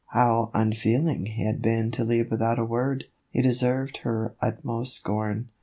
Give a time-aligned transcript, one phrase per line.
[0.13, 3.03] How unfeeling he had been to leave without a word!
[3.29, 5.49] He deserved her utmost scorn.